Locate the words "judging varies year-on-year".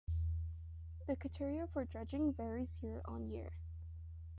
1.85-3.51